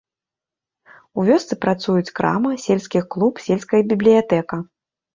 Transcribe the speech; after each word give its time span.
У 1.19 1.25
вёсцы 1.27 1.53
працуюць 1.67 2.13
крама, 2.21 2.51
сельскі 2.65 3.05
клуб, 3.15 3.33
сельская 3.49 3.83
бібліятэка. 3.95 4.55